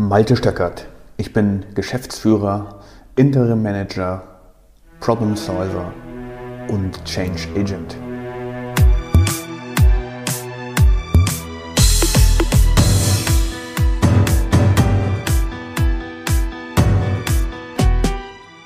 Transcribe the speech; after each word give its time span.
Malte 0.00 0.36
Stöckert. 0.36 0.86
Ich 1.16 1.32
bin 1.32 1.66
Geschäftsführer, 1.74 2.84
Interim 3.16 3.64
Manager, 3.64 4.22
Problem 5.00 5.34
Solver 5.34 5.92
und 6.68 7.04
Change 7.04 7.48
Agent. 7.56 7.96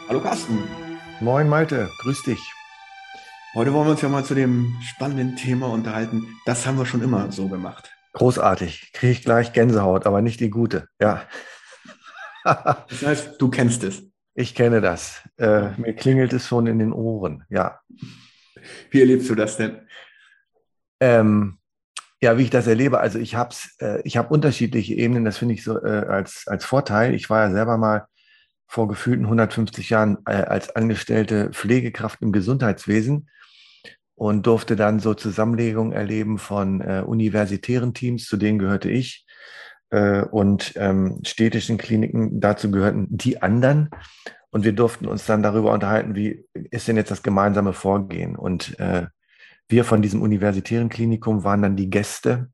Hallo 0.07 0.21
Carsten. 0.21 0.59
Moin 1.21 1.49
Malte, 1.49 1.89
grüß 2.03 2.25
dich. 2.25 2.53
Heute 3.55 3.73
wollen 3.73 3.87
wir 3.87 3.93
uns 3.93 4.03
ja 4.03 4.11
mal 4.11 4.23
zu 4.23 4.35
dem 4.35 4.77
spannenden 4.83 5.35
Thema 5.37 5.69
unterhalten. 5.71 6.27
Das 6.45 6.67
haben 6.67 6.77
wir 6.77 6.85
schon 6.85 7.01
immer 7.01 7.33
so 7.33 7.49
gemacht. 7.49 7.92
Großartig. 8.13 8.93
Kriege 8.93 9.13
ich 9.13 9.23
gleich 9.23 9.53
Gänsehaut, 9.53 10.07
aber 10.07 10.21
nicht 10.21 10.41
die 10.41 10.51
gute. 10.51 10.89
Ja. 11.01 11.27
das 12.45 13.03
heißt, 13.03 13.41
du 13.41 13.49
kennst 13.49 13.85
es. 13.85 14.03
Ich 14.35 14.55
kenne 14.55 14.81
das. 14.81 15.23
Äh, 15.37 15.71
mir 15.79 15.95
klingelt 15.95 16.33
es 16.33 16.49
schon 16.49 16.67
in 16.67 16.79
den 16.79 16.93
Ohren. 16.93 17.45
Ja. 17.49 17.81
Wie 18.91 19.01
erlebst 19.01 19.29
du 19.29 19.35
das 19.35 19.57
denn? 19.57 19.87
Ähm, 21.01 21.59
ja, 22.21 22.39
wie 22.39 22.45
ich 22.45 22.51
das 22.51 22.67
erlebe. 22.67 23.01
Also 23.01 23.19
ich 23.19 23.35
habe 23.35 23.55
äh, 23.81 24.01
ich 24.05 24.17
habe 24.17 24.33
unterschiedliche 24.33 24.95
Ebenen. 24.95 25.25
Das 25.25 25.39
finde 25.39 25.55
ich 25.55 25.65
so 25.65 25.83
äh, 25.83 26.07
als 26.07 26.45
als 26.47 26.65
Vorteil. 26.65 27.15
Ich 27.15 27.29
war 27.29 27.41
ja 27.47 27.51
selber 27.51 27.77
mal 27.77 28.07
vor 28.67 28.89
gefühlten 28.89 29.25
150 29.25 29.91
Jahren 29.91 30.19
äh, 30.27 30.33
als 30.33 30.75
angestellte 30.75 31.51
Pflegekraft 31.51 32.23
im 32.23 32.33
Gesundheitswesen 32.33 33.29
und 34.15 34.47
durfte 34.47 34.77
dann 34.77 35.01
so 35.01 35.15
Zusammenlegungen 35.15 35.93
erleben 35.93 36.39
von 36.39 36.81
äh, 36.81 37.03
universitären 37.05 37.95
Teams, 37.95 38.27
zu 38.27 38.37
denen 38.37 38.59
gehörte 38.59 38.91
ich, 38.91 39.27
äh, 39.91 40.23
und 40.23 40.73
ähm, 40.77 41.21
städtischen 41.25 41.79
Kliniken, 41.79 42.41
dazu 42.41 42.71
gehörten 42.71 43.07
die 43.11 43.43
anderen. 43.43 43.91
Und 44.51 44.65
wir 44.65 44.73
durften 44.73 45.07
uns 45.07 45.25
dann 45.27 45.43
darüber 45.43 45.73
unterhalten, 45.73 46.15
wie 46.15 46.45
ist 46.71 46.89
denn 46.89 46.97
jetzt 46.97 47.11
das 47.11 47.23
gemeinsame 47.23 47.73
Vorgehen? 47.73 48.37
Und 48.37 48.79
äh, 48.79 49.07
wir 49.69 49.85
von 49.85 50.03
diesem 50.03 50.21
universitären 50.21 50.89
Klinikum 50.91 51.45
waren 51.45 51.63
dann 51.63 51.77
die 51.77 51.89
Gäste 51.89 52.51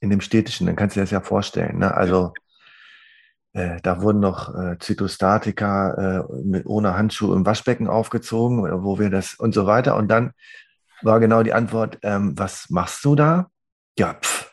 in 0.00 0.10
dem 0.10 0.20
städtischen, 0.20 0.66
dann 0.66 0.76
kannst 0.76 0.96
du 0.96 1.00
dir 1.00 1.04
das 1.04 1.10
ja 1.10 1.20
vorstellen. 1.20 1.78
Ne? 1.78 1.94
Also 1.94 2.32
äh, 3.52 3.80
da 3.82 4.00
wurden 4.00 4.20
noch 4.20 4.54
äh, 4.54 4.78
Zytostatika 4.78 6.24
äh, 6.30 6.42
mit, 6.42 6.66
ohne 6.66 6.96
Handschuhe 6.96 7.36
im 7.36 7.44
Waschbecken 7.46 7.86
aufgezogen, 7.88 8.62
wo 8.82 8.98
wir 8.98 9.10
das 9.10 9.34
und 9.34 9.54
so 9.54 9.66
weiter. 9.66 9.96
Und 9.96 10.08
dann 10.08 10.32
war 11.04 11.20
genau 11.20 11.42
die 11.42 11.52
Antwort, 11.52 11.98
ähm, 12.02 12.32
was 12.36 12.70
machst 12.70 13.04
du 13.04 13.14
da? 13.14 13.48
Ja, 13.98 14.14
pff, 14.14 14.50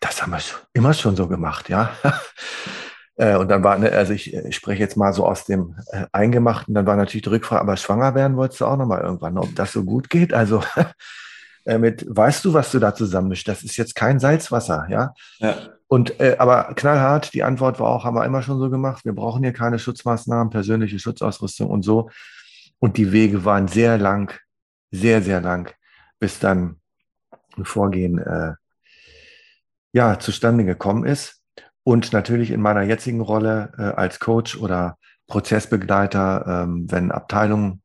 das 0.00 0.22
haben 0.22 0.32
wir 0.32 0.40
immer 0.72 0.92
schon 0.94 1.16
so 1.16 1.28
gemacht, 1.28 1.68
ja. 1.68 1.90
äh, 3.16 3.36
und 3.36 3.48
dann 3.48 3.62
war, 3.64 3.78
ne, 3.78 3.90
also 3.90 4.12
ich, 4.12 4.34
ich, 4.34 4.56
spreche 4.56 4.80
jetzt 4.80 4.96
mal 4.96 5.12
so 5.12 5.26
aus 5.26 5.44
dem 5.44 5.76
äh, 5.92 6.06
Eingemachten, 6.12 6.74
dann 6.74 6.86
war 6.86 6.96
natürlich 6.96 7.22
die 7.22 7.30
Rückfrage, 7.30 7.62
aber 7.62 7.76
schwanger 7.76 8.14
werden 8.14 8.36
wolltest 8.36 8.60
du 8.60 8.66
auch 8.66 8.76
noch 8.76 8.86
mal 8.86 9.00
irgendwann, 9.00 9.38
ob 9.38 9.54
das 9.54 9.72
so 9.72 9.84
gut 9.84 10.10
geht? 10.10 10.34
Also 10.34 10.62
äh, 11.64 11.78
mit, 11.78 12.04
weißt 12.08 12.44
du, 12.44 12.52
was 12.52 12.70
du 12.70 12.78
da 12.78 12.94
zusammenmischst? 12.94 13.48
Das 13.48 13.62
ist 13.62 13.76
jetzt 13.76 13.94
kein 13.94 14.20
Salzwasser, 14.20 14.86
ja. 14.90 15.14
ja. 15.38 15.56
Und 15.86 16.18
äh, 16.20 16.36
aber 16.38 16.74
knallhart, 16.74 17.34
die 17.34 17.42
Antwort 17.42 17.78
war 17.80 17.88
auch, 17.88 18.04
haben 18.04 18.16
wir 18.16 18.24
immer 18.24 18.42
schon 18.42 18.58
so 18.58 18.68
gemacht. 18.68 19.04
Wir 19.04 19.14
brauchen 19.14 19.42
hier 19.42 19.52
keine 19.52 19.78
Schutzmaßnahmen, 19.78 20.50
persönliche 20.50 20.98
Schutzausrüstung 20.98 21.70
und 21.70 21.82
so. 21.82 22.10
Und 22.78 22.96
die 22.96 23.12
Wege 23.12 23.44
waren 23.44 23.68
sehr 23.68 23.96
lang 23.96 24.38
sehr, 24.94 25.22
sehr 25.22 25.40
lang, 25.40 25.74
bis 26.18 26.38
dann 26.38 26.80
ein 27.56 27.64
Vorgehen 27.64 28.18
äh, 28.18 28.54
ja, 29.92 30.18
zustande 30.18 30.64
gekommen 30.64 31.04
ist. 31.04 31.42
Und 31.82 32.12
natürlich 32.12 32.50
in 32.50 32.60
meiner 32.60 32.82
jetzigen 32.82 33.20
Rolle 33.20 33.72
äh, 33.76 33.82
als 33.82 34.18
Coach 34.18 34.56
oder 34.56 34.96
Prozessbegleiter, 35.26 36.64
ähm, 36.64 36.86
wenn 36.90 37.10
Abteilungen 37.10 37.82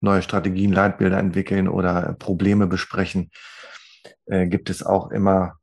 neue 0.00 0.22
Strategien, 0.22 0.72
Leitbilder 0.72 1.18
entwickeln 1.18 1.68
oder 1.68 2.14
Probleme 2.18 2.66
besprechen, 2.66 3.30
äh, 4.26 4.46
gibt 4.46 4.70
es 4.70 4.82
auch 4.82 5.10
immer 5.10 5.58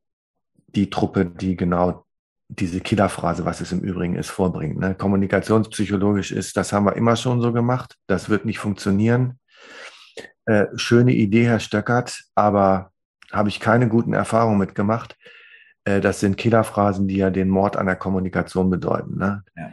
die 0.68 0.90
Truppe, 0.90 1.26
die 1.26 1.56
genau 1.56 2.06
diese 2.50 2.80
Killerphrase, 2.80 3.46
was 3.46 3.62
es 3.62 3.72
im 3.72 3.82
Übrigen 3.82 4.16
ist, 4.16 4.30
vorbringt. 4.30 4.80
Ne? 4.80 4.96
Kommunikationspsychologisch 4.96 6.32
ist, 6.32 6.56
das 6.56 6.72
haben 6.72 6.86
wir 6.86 6.96
immer 6.96 7.16
schon 7.16 7.42
so 7.42 7.52
gemacht, 7.52 7.96
das 8.08 8.30
wird 8.30 8.46
nicht 8.46 8.60
funktionieren. 8.60 9.40
Äh, 10.48 10.68
schöne 10.76 11.14
Idee, 11.14 11.46
Herr 11.46 11.60
Stöckert, 11.60 12.24
aber 12.34 12.92
habe 13.32 13.50
ich 13.50 13.60
keine 13.60 13.90
guten 13.90 14.14
Erfahrungen 14.14 14.58
mitgemacht. 14.58 15.18
Äh, 15.84 16.00
das 16.00 16.22
sind 16.22 16.38
Killerphrasen, 16.38 17.08
die 17.08 17.18
ja 17.18 17.30
den 17.30 17.50
Mord 17.50 17.76
an 17.76 17.86
der 17.86 17.98
Kommunikation 17.98 18.70
bedeuten. 18.70 19.18
Ne? 19.18 19.44
Ja. 19.58 19.72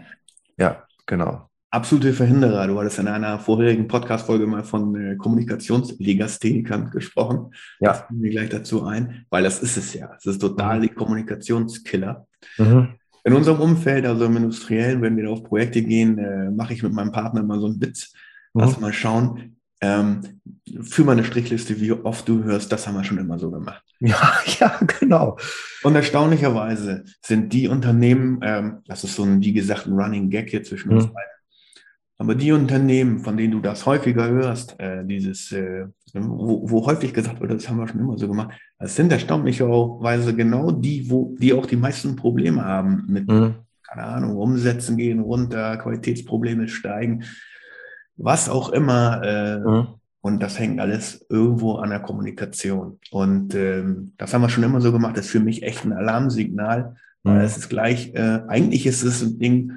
ja, 0.58 0.82
genau. 1.06 1.48
Absolute 1.70 2.12
Verhinderer. 2.12 2.66
Du 2.66 2.78
hattest 2.78 2.98
in 2.98 3.06
einer 3.06 3.38
vorherigen 3.38 3.86
Podcast-Folge 3.86 4.48
mal 4.48 4.64
von 4.64 4.96
äh, 4.96 5.16
Kommunikationslegasthenikern 5.16 6.90
gesprochen. 6.90 7.54
Ja. 7.78 7.90
Das 7.92 8.04
mir 8.10 8.30
gleich 8.30 8.48
dazu 8.48 8.84
ein, 8.84 9.26
weil 9.30 9.44
das 9.44 9.62
ist 9.62 9.76
es 9.76 9.94
ja. 9.94 10.10
Es 10.18 10.26
ist 10.26 10.40
total 10.40 10.78
mhm. 10.78 10.82
die 10.82 10.88
Kommunikationskiller. 10.88 12.26
Mhm. 12.58 12.94
In 13.22 13.32
unserem 13.32 13.60
Umfeld, 13.60 14.06
also 14.06 14.24
im 14.24 14.36
Industriellen, 14.36 15.02
wenn 15.02 15.16
wir 15.16 15.30
auf 15.30 15.44
Projekte 15.44 15.82
gehen, 15.82 16.18
äh, 16.18 16.50
mache 16.50 16.74
ich 16.74 16.82
mit 16.82 16.92
meinem 16.92 17.12
Partner 17.12 17.44
mal 17.44 17.60
so 17.60 17.66
einen 17.66 17.80
Witz. 17.80 18.12
Lass 18.54 18.76
mhm. 18.76 18.82
mal 18.82 18.92
schauen, 18.92 19.56
ähm, 19.84 20.40
für 20.80 21.04
meine 21.04 21.24
Strichliste, 21.24 21.78
wie 21.80 21.92
oft 21.92 22.26
du 22.26 22.42
hörst, 22.42 22.72
das 22.72 22.86
haben 22.86 22.94
wir 22.94 23.04
schon 23.04 23.18
immer 23.18 23.38
so 23.38 23.50
gemacht. 23.50 23.82
Ja, 24.00 24.34
ja, 24.60 24.80
genau. 24.98 25.38
Und 25.82 25.94
erstaunlicherweise 25.94 27.04
sind 27.22 27.52
die 27.52 27.68
Unternehmen, 27.68 28.40
ähm, 28.42 28.78
das 28.86 29.04
ist 29.04 29.14
so 29.14 29.22
ein, 29.22 29.40
wie 29.40 29.52
gesagt, 29.52 29.86
ein 29.86 29.94
Running 29.94 30.28
Gag 30.28 30.50
hier 30.50 30.62
zwischen 30.62 30.90
uns 30.90 31.04
mhm. 31.04 31.12
beiden, 31.14 31.30
aber 32.18 32.34
die 32.34 32.52
Unternehmen, 32.52 33.20
von 33.20 33.36
denen 33.36 33.52
du 33.52 33.60
das 33.60 33.86
häufiger 33.86 34.28
hörst, 34.28 34.78
äh, 34.78 35.04
dieses, 35.06 35.52
äh, 35.52 35.86
wo, 36.12 36.68
wo, 36.68 36.86
häufig 36.86 37.14
gesagt 37.14 37.40
wird, 37.40 37.52
das 37.52 37.68
haben 37.68 37.78
wir 37.78 37.88
schon 37.88 38.00
immer 38.00 38.18
so 38.18 38.28
gemacht, 38.28 38.58
das 38.78 38.94
sind 38.94 39.10
erstaunlicherweise 39.10 40.34
genau 40.34 40.70
die, 40.70 41.08
wo 41.08 41.34
die 41.38 41.54
auch 41.54 41.66
die 41.66 41.76
meisten 41.76 42.14
Probleme 42.16 42.62
haben 42.62 43.04
mit, 43.08 43.28
mhm. 43.28 43.54
keine 43.88 44.04
Ahnung, 44.04 44.36
Umsätzen 44.36 44.98
gehen 44.98 45.20
runter, 45.20 45.78
Qualitätsprobleme 45.78 46.68
steigen 46.68 47.24
was 48.16 48.48
auch 48.48 48.70
immer. 48.70 49.22
Äh, 49.22 49.58
mhm. 49.58 49.86
Und 50.20 50.42
das 50.42 50.58
hängt 50.58 50.80
alles 50.80 51.26
irgendwo 51.28 51.74
an 51.74 51.90
der 51.90 52.00
Kommunikation. 52.00 52.98
Und 53.10 53.54
ähm, 53.54 54.12
das 54.16 54.32
haben 54.32 54.40
wir 54.40 54.48
schon 54.48 54.64
immer 54.64 54.80
so 54.80 54.90
gemacht. 54.90 55.16
Das 55.16 55.26
ist 55.26 55.32
für 55.32 55.40
mich 55.40 55.62
echt 55.62 55.84
ein 55.84 55.92
Alarmsignal. 55.92 56.96
Mhm. 57.24 57.36
es 57.36 57.56
ist 57.56 57.68
gleich, 57.68 58.14
äh, 58.14 58.40
eigentlich 58.48 58.86
ist 58.86 59.02
es 59.02 59.22
ein 59.22 59.38
Ding, 59.38 59.72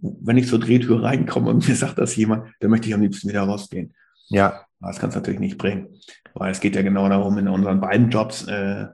wenn 0.00 0.38
ich 0.38 0.48
zur 0.48 0.60
Drehtür 0.60 1.02
reinkomme 1.02 1.50
und 1.50 1.68
mir 1.68 1.74
sagt 1.74 1.98
das 1.98 2.16
jemand, 2.16 2.46
dann 2.60 2.70
möchte 2.70 2.88
ich 2.88 2.94
am 2.94 3.02
liebsten 3.02 3.28
wieder 3.28 3.42
rausgehen. 3.42 3.94
Ja. 4.28 4.62
Das 4.80 4.98
kann 4.98 5.10
es 5.10 5.14
natürlich 5.14 5.40
nicht 5.40 5.58
bringen. 5.58 5.88
Weil 6.34 6.50
es 6.50 6.60
geht 6.60 6.74
ja 6.74 6.82
genau 6.82 7.08
darum, 7.08 7.38
in 7.38 7.48
unseren 7.48 7.80
beiden 7.80 8.10
Jobs 8.10 8.46
äh, 8.48 8.86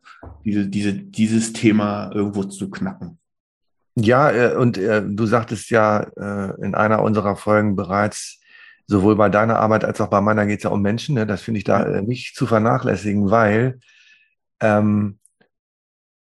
diese, 0.44 0.66
diese, 0.66 0.92
dieses 0.92 1.52
Thema 1.52 2.10
irgendwo 2.12 2.44
zu 2.44 2.70
knacken. 2.70 3.18
Ja, 3.94 4.30
äh, 4.30 4.56
und 4.56 4.76
äh, 4.78 5.02
du 5.06 5.26
sagtest 5.26 5.70
ja 5.70 6.00
äh, 6.00 6.60
in 6.60 6.74
einer 6.74 7.02
unserer 7.02 7.36
Folgen 7.36 7.76
bereits, 7.76 8.40
sowohl 8.88 9.16
bei 9.16 9.28
deiner 9.28 9.60
Arbeit 9.60 9.84
als 9.84 10.00
auch 10.00 10.08
bei 10.08 10.20
meiner 10.20 10.46
geht 10.46 10.60
es 10.60 10.64
ja 10.64 10.70
um 10.70 10.82
Menschen. 10.82 11.14
Ne? 11.14 11.26
Das 11.26 11.42
finde 11.42 11.58
ich 11.58 11.64
da 11.64 11.84
äh, 11.84 12.02
nicht 12.02 12.34
zu 12.34 12.46
vernachlässigen, 12.46 13.30
weil 13.30 13.78
ähm, 14.60 15.18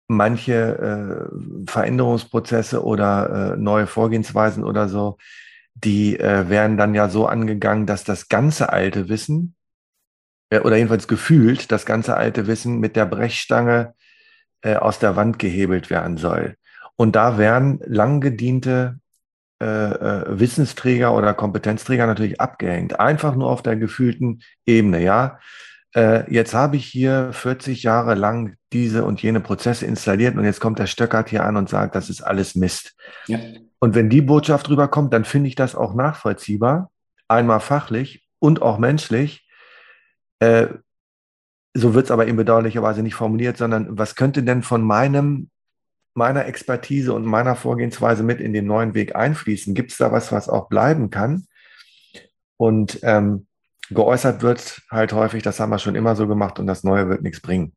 manche 0.09 1.31
äh, 1.31 1.71
Veränderungsprozesse 1.71 2.83
oder 2.83 3.55
äh, 3.55 3.57
neue 3.57 3.87
Vorgehensweisen 3.87 4.65
oder 4.65 4.89
so, 4.89 5.19
die 5.75 6.19
äh, 6.19 6.49
werden 6.49 6.77
dann 6.77 6.95
ja 6.95 7.09
so 7.09 7.27
angegangen, 7.27 7.87
dass 7.87 8.03
das 8.03 8.29
ganze 8.29 8.73
alte 8.73 9.09
Wissen 9.09 9.55
äh, 10.51 10.61
oder 10.61 10.77
jedenfalls 10.77 11.07
gefühlt 11.07 11.71
das 11.71 11.85
ganze 11.85 12.17
alte 12.17 12.47
Wissen 12.47 12.81
mit 12.81 12.97
der 12.97 13.07
Brechstange 13.07 13.95
äh, 14.63 14.77
aus 14.77 14.99
der 14.99 15.17
Wand 15.17 15.39
gehebelt 15.39 15.91
werden 15.91 16.17
soll. 16.17 16.57
Und 16.97 17.17
da 17.17 17.37
werden 17.39 17.81
lang 17.85 18.21
gediente 18.21 19.01
äh, 19.61 19.67
äh, 19.67 20.25
Wissensträger 20.39 21.15
oder 21.15 21.33
Kompetenzträger 21.33 22.07
natürlich 22.07 22.41
abgehängt. 22.41 22.99
Einfach 22.99 23.35
nur 23.35 23.49
auf 23.51 23.63
der 23.63 23.77
gefühlten 23.77 24.43
Ebene, 24.67 25.03
ja. 25.03 25.39
Äh, 25.95 26.31
jetzt 26.33 26.55
habe 26.55 26.77
ich 26.77 26.87
hier 26.87 27.33
40 27.33 27.85
Jahre 27.85 28.15
lang 28.15 28.57
diese 28.73 29.05
und 29.05 29.23
jene 29.23 29.41
Prozesse 29.41 29.87
installiert 29.87 30.37
und 30.37 30.45
jetzt 30.45 30.61
kommt 30.61 30.81
der 30.81 30.89
Stöckert 30.89 31.29
hier 31.29 31.45
an 31.45 31.57
und 31.57 31.69
sagt, 31.69 31.95
das 31.95 32.11
ist 32.11 32.21
alles 32.21 32.57
Mist. 32.57 32.97
Ja. 33.29 33.39
Und 33.79 33.95
wenn 33.95 34.11
die 34.11 34.23
Botschaft 34.23 34.69
rüberkommt, 34.69 35.13
dann 35.13 35.25
finde 35.25 35.49
ich 35.49 35.55
das 35.55 35.77
auch 35.77 35.95
nachvollziehbar, 35.95 36.91
einmal 37.29 37.61
fachlich 37.61 38.27
und 38.41 38.61
auch 38.61 38.79
menschlich. 38.79 39.49
Äh, 40.41 40.67
so 41.75 41.95
wird 41.95 42.07
es 42.07 42.11
aber 42.11 42.27
eben 42.27 42.37
bedauerlicherweise 42.37 43.03
nicht 43.03 43.15
formuliert, 43.15 43.57
sondern 43.57 43.97
was 43.97 44.17
könnte 44.17 44.43
denn 44.43 44.63
von 44.63 44.83
meinem 44.83 45.51
meiner 46.15 46.47
Expertise 46.47 47.13
und 47.13 47.25
meiner 47.25 47.57
Vorgehensweise 47.57 48.23
mit 48.23 48.41
in 48.41 48.53
den 48.53 48.67
neuen 48.67 48.95
Weg 48.95 49.15
einfließen? 49.17 49.75
Gibt 49.75 49.93
es 49.93 49.99
da 49.99 50.13
was, 50.13 50.33
was 50.33 50.49
auch 50.49 50.69
bleiben 50.69 51.11
kann? 51.11 51.47
Und 52.57 53.01
ähm, 53.03 53.47
geäußert 53.91 54.43
wird 54.43 54.83
halt 54.91 55.13
häufig, 55.13 55.43
das 55.43 55.61
haben 55.61 55.71
wir 55.71 55.79
schon 55.79 55.95
immer 55.97 56.17
so 56.17 56.27
gemacht 56.27 56.59
und 56.59 56.67
das 56.67 56.85
Neue 56.85 57.09
wird 57.09 57.23
nichts 57.23 57.41
bringen. 57.41 57.75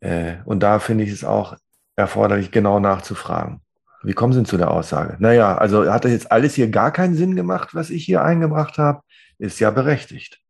Äh, 0.00 0.36
und 0.44 0.62
da 0.62 0.78
finde 0.78 1.04
ich 1.04 1.10
es 1.10 1.24
auch 1.24 1.56
erforderlich, 1.96 2.50
genau 2.50 2.80
nachzufragen. 2.80 3.60
Wie 4.02 4.14
kommen 4.14 4.32
Sie 4.32 4.42
zu 4.44 4.56
der 4.56 4.70
Aussage? 4.70 5.16
Naja, 5.18 5.58
also 5.58 5.90
hat 5.92 6.04
das 6.04 6.12
jetzt 6.12 6.32
alles 6.32 6.54
hier 6.54 6.70
gar 6.70 6.90
keinen 6.90 7.14
Sinn 7.14 7.36
gemacht, 7.36 7.74
was 7.74 7.90
ich 7.90 8.04
hier 8.04 8.24
eingebracht 8.24 8.78
habe? 8.78 9.02
Ist 9.38 9.60
ja 9.60 9.70
berechtigt. 9.70 10.40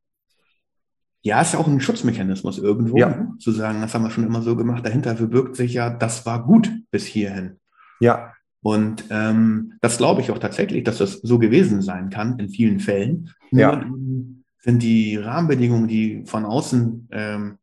Ja, 1.23 1.41
ist 1.43 1.53
ja 1.53 1.59
auch 1.59 1.67
ein 1.67 1.81
Schutzmechanismus 1.81 2.59
irgendwo, 2.59 2.97
Ja. 2.97 3.09
ne? 3.11 3.33
zu 3.39 3.53
sagen, 3.53 3.81
das 3.83 3.93
haben 3.95 4.05
wir 4.05 4.11
schon 4.11 4.25
immer 4.27 4.41
so 4.43 4.57
gemacht. 4.57 4.85
Dahinter 4.87 5.17
verbirgt 5.17 5.55
sich 5.57 5.75
ja, 5.75 5.91
das 5.91 6.25
war 6.27 6.45
gut 6.45 6.71
bis 6.91 7.05
hierhin. 7.05 7.59
Ja, 8.01 8.33
Und 8.63 9.05
ähm, 9.11 9.75
das 9.83 9.99
glaube 9.99 10.21
ich 10.23 10.31
auch 10.31 10.39
tatsächlich, 10.39 10.85
dass 10.85 10.99
das 10.99 11.15
so 11.23 11.39
gewesen 11.39 11.83
sein 11.83 12.09
kann 12.11 12.39
in 12.39 12.49
vielen 12.49 12.81
Fällen. 12.81 13.31
Nur 13.51 13.61
Ja. 13.61 13.83
ähm, 13.83 14.45
sind 14.63 14.83
die 14.83 15.17
Rahmenbedingungen, 15.17 15.89
die 15.89 16.23
von 16.27 16.45
außen 16.45 17.09
ähm, 17.11 17.57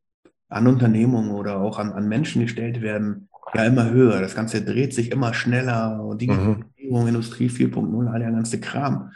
an 0.50 0.68
Unternehmungen 0.68 1.32
oder 1.32 1.60
auch 1.60 1.78
an, 1.80 1.92
an 1.94 2.08
Menschen 2.08 2.42
gestellt 2.42 2.82
werden, 2.82 3.28
ja 3.54 3.64
immer 3.66 3.90
höher. 3.92 4.20
Das 4.22 4.36
Ganze 4.36 4.64
dreht 4.64 4.94
sich 4.94 5.12
immer 5.12 5.34
schneller 5.34 6.04
und 6.04 6.22
Digitalisierung, 6.22 7.08
Industrie 7.08 7.48
4.0, 7.50 8.08
all 8.08 8.20
der 8.20 8.32
ganze 8.32 8.60
Kram. 8.60 9.12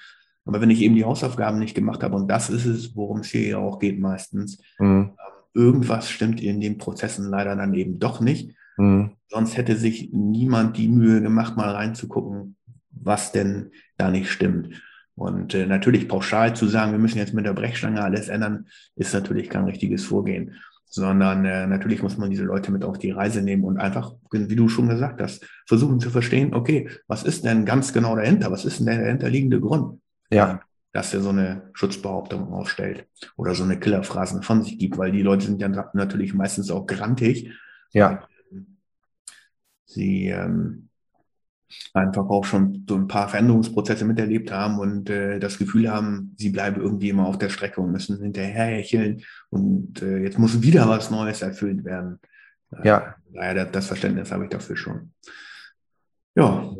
Aber 0.45 0.61
wenn 0.61 0.69
ich 0.69 0.81
eben 0.81 0.95
die 0.95 1.05
Hausaufgaben 1.05 1.59
nicht 1.59 1.75
gemacht 1.75 2.03
habe, 2.03 2.15
und 2.15 2.27
das 2.27 2.49
ist 2.49 2.65
es, 2.65 2.95
worum 2.95 3.19
es 3.19 3.27
hier 3.27 3.47
ja 3.47 3.57
auch 3.57 3.79
geht 3.79 3.99
meistens, 3.99 4.61
mhm. 4.79 5.11
irgendwas 5.53 6.09
stimmt 6.09 6.41
in 6.41 6.59
den 6.61 6.77
Prozessen 6.77 7.29
leider 7.29 7.55
dann 7.55 7.73
eben 7.73 7.99
doch 7.99 8.21
nicht. 8.21 8.55
Mhm. 8.77 9.11
Sonst 9.27 9.57
hätte 9.57 9.75
sich 9.75 10.09
niemand 10.11 10.77
die 10.77 10.87
Mühe 10.87 11.21
gemacht, 11.21 11.57
mal 11.57 11.69
reinzugucken, 11.69 12.55
was 12.89 13.31
denn 13.31 13.71
da 13.97 14.09
nicht 14.09 14.31
stimmt. 14.31 14.81
Und 15.15 15.53
äh, 15.53 15.67
natürlich 15.67 16.07
pauschal 16.07 16.55
zu 16.55 16.67
sagen, 16.67 16.91
wir 16.91 16.99
müssen 16.99 17.19
jetzt 17.19 17.33
mit 17.33 17.45
der 17.45 17.53
Brechstange 17.53 18.01
alles 18.01 18.27
ändern, 18.27 18.67
ist 18.95 19.13
natürlich 19.13 19.49
kein 19.49 19.65
richtiges 19.65 20.03
Vorgehen. 20.03 20.55
Sondern 20.85 21.45
äh, 21.45 21.67
natürlich 21.67 22.01
muss 22.01 22.17
man 22.17 22.29
diese 22.29 22.43
Leute 22.43 22.71
mit 22.71 22.83
auf 22.83 22.97
die 22.97 23.11
Reise 23.11 23.41
nehmen 23.41 23.63
und 23.63 23.77
einfach, 23.77 24.13
wie 24.31 24.55
du 24.55 24.67
schon 24.67 24.89
gesagt 24.89 25.21
hast, 25.21 25.45
versuchen 25.65 25.99
zu 25.99 26.09
verstehen, 26.09 26.53
okay, 26.53 26.89
was 27.07 27.23
ist 27.23 27.45
denn 27.45 27.65
ganz 27.65 27.93
genau 27.93 28.15
dahinter? 28.15 28.51
Was 28.51 28.65
ist 28.65 28.79
denn 28.79 28.87
der 28.87 28.99
dahinterliegende 28.99 29.61
Grund? 29.61 30.01
Ja, 30.37 30.61
dass 30.93 31.13
er 31.13 31.21
so 31.21 31.29
eine 31.29 31.69
Schutzbehauptung 31.73 32.51
aufstellt 32.53 33.07
oder 33.37 33.55
so 33.55 33.63
eine 33.63 33.79
Killerphrasen 33.79 34.43
von 34.43 34.63
sich 34.63 34.77
gibt, 34.77 34.97
weil 34.97 35.11
die 35.11 35.21
Leute 35.21 35.45
sind 35.45 35.61
ja 35.61 35.69
natürlich 35.93 36.33
meistens 36.33 36.69
auch 36.71 36.85
grantig. 36.85 37.51
ja, 37.93 38.27
Sie 39.85 40.27
ähm, 40.27 40.89
einfach 41.93 42.29
auch 42.29 42.45
schon 42.45 42.85
so 42.87 42.95
ein 42.95 43.07
paar 43.07 43.29
Veränderungsprozesse 43.29 44.05
miterlebt 44.05 44.51
haben 44.51 44.79
und 44.79 45.09
äh, 45.09 45.39
das 45.39 45.57
Gefühl 45.57 45.89
haben, 45.91 46.35
sie 46.37 46.49
bleiben 46.49 46.81
irgendwie 46.81 47.09
immer 47.09 47.25
auf 47.25 47.37
der 47.37 47.49
Strecke 47.49 47.81
und 47.81 47.91
müssen 47.91 48.21
hinterherhecheln 48.21 49.23
und 49.49 50.01
äh, 50.01 50.19
jetzt 50.19 50.39
muss 50.39 50.61
wieder 50.61 50.87
was 50.87 51.11
Neues 51.11 51.41
erfüllt 51.41 51.83
werden. 51.83 52.19
Äh, 52.71 52.87
Ja. 52.87 53.15
Das, 53.33 53.71
das 53.71 53.87
Verständnis 53.87 54.31
habe 54.31 54.45
ich 54.45 54.49
dafür 54.49 54.75
schon. 54.75 55.13
Ja, 56.35 56.73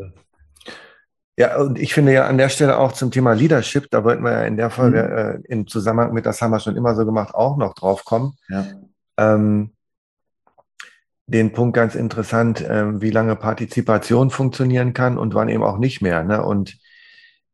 Ja, 1.42 1.58
und 1.58 1.80
ich 1.80 1.96
finde 1.96 2.14
ja 2.14 2.28
an 2.28 2.38
der 2.38 2.50
Stelle 2.50 2.78
auch 2.78 2.92
zum 2.92 3.10
Thema 3.10 3.34
Leadership, 3.34 3.90
da 3.90 4.04
wollten 4.04 4.24
wir 4.24 4.32
ja 4.32 4.44
in 4.44 4.58
der 4.58 4.70
Folge 4.70 5.42
äh, 5.48 5.52
im 5.52 5.66
Zusammenhang 5.66 6.14
mit, 6.14 6.28
das 6.28 6.40
haben 6.40 6.52
wir 6.52 6.60
schon 6.60 6.76
immer 6.76 6.94
so 6.94 7.04
gemacht, 7.04 7.34
auch 7.34 7.58
noch 7.58 7.74
drauf 7.74 8.06
kommen. 8.06 8.38
ja, 8.48 8.68
Ähm, 9.18 9.72
den 11.26 11.52
Punkt 11.52 11.76
ganz 11.76 11.96
interessant, 11.96 12.64
ähm, 12.70 13.02
wie 13.02 13.10
lange 13.10 13.36
Partizipation 13.36 14.30
funktionieren 14.30 14.94
kann 14.94 15.18
und 15.18 15.34
wann 15.34 15.50
eben 15.50 15.64
auch 15.64 15.80
nicht 15.80 16.00
mehr. 16.00 16.24
Ne? 16.24 16.46
Und 16.46 16.78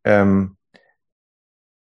ähm, 0.04 0.58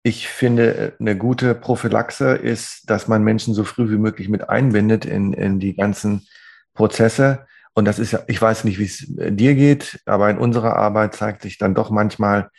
ich 0.04 0.28
finde, 0.28 0.76
äh, 0.76 0.92
eine 1.00 1.18
gute 1.18 1.56
Prophylaxe 1.56 2.36
ist, 2.36 2.92
dass 2.92 3.08
man 3.08 3.24
Menschen 3.24 3.56
so 3.56 3.64
früh 3.64 3.90
wie 3.90 3.98
möglich 3.98 4.30
mit 4.30 4.48
einbindet 4.50 5.04
in, 5.04 5.34
in 5.34 5.60
die 5.60 5.76
ganzen 5.76 6.28
Prozesse. 6.76 7.48
Und 7.78 7.86
das 7.86 8.00
ist 8.00 8.10
ja, 8.10 8.22
ich 8.26 8.42
weiß 8.42 8.64
nicht, 8.64 8.80
wie 8.80 8.86
es 8.86 9.06
dir 9.08 9.54
geht, 9.54 10.02
aber 10.08 10.32
in 10.32 10.40
unserer 10.40 10.78
Arbeit 10.78 11.14
zeigt 11.14 11.44
sich 11.44 11.60
dann 11.60 11.76
doch 11.76 11.92
manchmal 11.92 12.50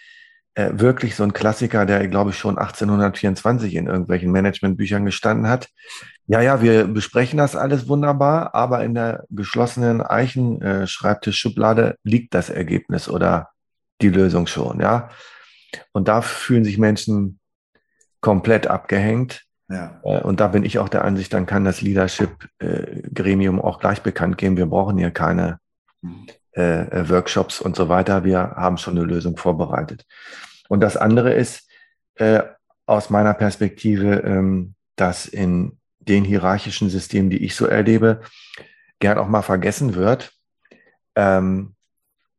äh, 0.54 0.70
wirklich 0.74 1.16
so 1.16 1.24
ein 1.24 1.32
Klassiker, 1.32 1.86
der, 1.86 2.06
glaube 2.06 2.30
ich, 2.30 2.38
schon 2.38 2.56
1824 2.56 3.74
in 3.74 3.88
irgendwelchen 3.88 4.30
Managementbüchern 4.30 5.04
gestanden 5.04 5.48
hat. 5.48 5.70
Ja, 6.28 6.40
ja, 6.40 6.62
wir 6.62 6.86
besprechen 6.86 7.36
das 7.36 7.56
alles 7.56 7.88
wunderbar, 7.88 8.54
aber 8.54 8.84
in 8.84 8.94
der 8.94 9.24
geschlossenen 9.28 10.02
Eichenschreibtischschublade 10.02 11.96
liegt 12.04 12.32
das 12.32 12.48
Ergebnis 12.48 13.08
oder 13.08 13.48
die 14.00 14.10
Lösung 14.10 14.46
schon, 14.46 14.78
ja. 14.78 15.10
Und 15.90 16.06
da 16.06 16.22
fühlen 16.22 16.62
sich 16.62 16.78
Menschen 16.78 17.40
komplett 18.20 18.68
abgehängt. 18.68 19.47
Ja, 19.68 20.00
Äh, 20.02 20.20
Und 20.22 20.40
da 20.40 20.48
bin 20.48 20.64
ich 20.64 20.78
auch 20.78 20.88
der 20.88 21.04
Ansicht, 21.04 21.32
dann 21.32 21.46
kann 21.46 21.64
das 21.64 21.80
Leadership-Gremium 21.80 23.60
auch 23.60 23.80
gleich 23.80 24.02
bekannt 24.02 24.38
geben. 24.38 24.56
Wir 24.56 24.66
brauchen 24.66 24.98
hier 24.98 25.10
keine 25.10 25.58
äh, 26.56 26.82
äh, 26.82 27.08
Workshops 27.08 27.60
und 27.60 27.76
so 27.76 27.88
weiter. 27.88 28.24
Wir 28.24 28.38
haben 28.38 28.78
schon 28.78 28.96
eine 28.96 29.06
Lösung 29.06 29.36
vorbereitet. 29.36 30.06
Und 30.68 30.80
das 30.80 30.96
andere 30.96 31.32
ist 31.34 31.68
äh, 32.16 32.42
aus 32.86 33.10
meiner 33.10 33.34
Perspektive, 33.34 34.22
ähm, 34.24 34.74
dass 34.96 35.26
in 35.26 35.78
den 36.00 36.24
hierarchischen 36.24 36.88
Systemen, 36.88 37.30
die 37.30 37.44
ich 37.44 37.54
so 37.54 37.66
erlebe, 37.66 38.22
gern 38.98 39.18
auch 39.18 39.28
mal 39.28 39.42
vergessen 39.42 39.94
wird, 39.94 40.32
ähm, 41.14 41.74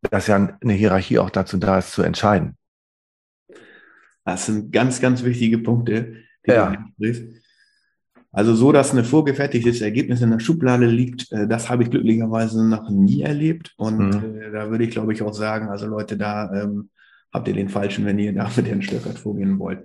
dass 0.10 0.28
ja 0.28 0.36
eine 0.36 0.74
Hierarchie 0.74 1.20
auch 1.20 1.30
dazu 1.30 1.58
da 1.58 1.78
ist, 1.78 1.92
zu 1.92 2.02
entscheiden. 2.02 2.58
Das 4.26 4.48
sind 4.48 4.72
ganz, 4.72 5.00
ganz 5.00 5.24
wichtige 5.24 5.60
Punkte, 5.60 6.18
Ja. 6.54 6.86
Also 8.32 8.54
so, 8.54 8.72
dass 8.72 8.94
ein 8.96 9.04
vorgefertigtes 9.04 9.82
Ergebnis 9.82 10.22
in 10.22 10.30
der 10.30 10.40
Schublade 10.40 10.86
liegt, 10.86 11.32
äh, 11.32 11.48
das 11.48 11.70
habe 11.70 11.84
ich 11.84 11.90
glücklicherweise 11.90 12.64
noch 12.68 12.90
nie 12.90 13.22
erlebt. 13.22 13.74
Und 13.78 13.98
Mhm. 14.00 14.40
äh, 14.42 14.52
da 14.52 14.70
würde 14.70 14.84
ich, 14.84 14.92
glaube 14.92 15.14
ich, 15.14 15.22
auch 15.24 15.34
sagen, 15.34 15.70
also 15.70 15.88
Leute, 15.88 16.16
da 16.16 16.52
ähm, 16.54 16.90
habt 17.34 17.48
ihr 17.48 17.56
den 17.56 17.70
Falschen, 17.70 18.06
wenn 18.06 18.20
ihr 18.20 18.34
da 18.34 18.50
mit 18.56 18.68
Herrn 18.68 18.82
Stöckert 18.84 19.18
vorgehen 19.18 19.58
wollt. 19.60 19.84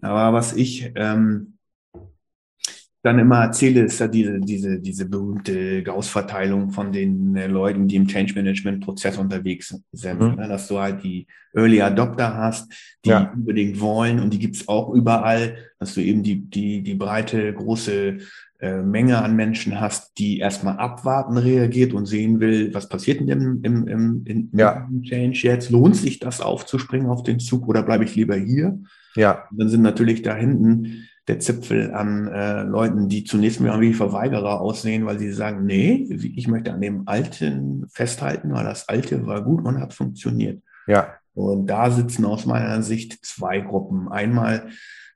Aber 0.00 0.32
was 0.32 0.54
ich 0.54 0.90
ähm, 0.94 1.54
dann 3.02 3.18
immer 3.18 3.38
erzähle, 3.44 3.82
ist 3.82 3.98
ja 3.98 4.08
diese, 4.08 4.38
diese, 4.40 4.78
diese 4.78 5.08
berühmte 5.08 5.82
Gauss-Verteilung 5.82 6.70
von 6.70 6.92
den 6.92 7.34
äh, 7.34 7.46
Leuten, 7.46 7.88
die 7.88 7.96
im 7.96 8.06
Change-Management-Prozess 8.06 9.16
unterwegs 9.16 9.74
sind. 9.92 10.20
Mhm. 10.20 10.34
Ne? 10.36 10.48
Dass 10.48 10.68
du 10.68 10.78
halt 10.78 11.02
die 11.02 11.26
Early 11.54 11.80
Adopter 11.80 12.36
hast, 12.36 12.72
die 13.04 13.10
Ja. 13.10 13.32
unbedingt 13.34 13.80
wollen 13.80 14.20
und 14.20 14.32
die 14.34 14.38
gibt's 14.38 14.68
auch 14.68 14.90
überall, 14.92 15.56
dass 15.78 15.94
du 15.94 16.00
eben 16.02 16.22
die, 16.22 16.40
die, 16.50 16.82
die 16.82 16.94
breite, 16.94 17.52
große 17.54 18.18
äh, 18.60 18.82
Menge 18.82 19.22
an 19.22 19.34
Menschen 19.34 19.80
hast, 19.80 20.18
die 20.18 20.38
erstmal 20.38 20.76
abwarten 20.76 21.38
reagiert 21.38 21.94
und 21.94 22.04
sehen 22.04 22.38
will, 22.40 22.74
was 22.74 22.90
passiert 22.90 23.20
denn 23.20 23.28
im, 23.28 23.60
im, 23.62 23.88
im, 23.88 24.24
im 24.26 24.50
Ja. 24.52 24.86
Change 25.02 25.40
jetzt? 25.44 25.70
Lohnt 25.70 25.96
sich 25.96 26.18
das 26.18 26.42
aufzuspringen 26.42 27.06
auf 27.08 27.22
den 27.22 27.40
Zug 27.40 27.66
oder 27.66 27.82
bleibe 27.82 28.04
ich 28.04 28.14
lieber 28.14 28.36
hier? 28.36 28.78
Ja, 29.16 29.44
Und 29.50 29.58
dann 29.58 29.68
sind 29.70 29.80
natürlich 29.82 30.20
da 30.20 30.36
hinten 30.36 31.06
der 31.30 31.38
Zipfel 31.38 31.94
an 31.94 32.26
äh, 32.26 32.62
Leuten, 32.64 33.08
die 33.08 33.22
zunächst 33.22 33.60
mal 33.60 33.80
wie 33.80 33.94
Verweigerer 33.94 34.60
aussehen, 34.60 35.06
weil 35.06 35.18
sie 35.20 35.32
sagen, 35.32 35.64
nee, 35.64 36.08
ich 36.34 36.48
möchte 36.48 36.72
an 36.72 36.80
dem 36.80 37.06
Alten 37.06 37.86
festhalten, 37.92 38.52
weil 38.52 38.64
das 38.64 38.88
Alte 38.88 39.26
war 39.26 39.42
gut 39.42 39.64
und 39.64 39.78
hat 39.80 39.94
funktioniert. 39.94 40.60
ja, 40.88 41.14
Und 41.34 41.66
da 41.68 41.90
sitzen 41.92 42.24
aus 42.24 42.46
meiner 42.46 42.82
Sicht 42.82 43.24
zwei 43.24 43.60
Gruppen. 43.60 44.08
Einmal 44.08 44.70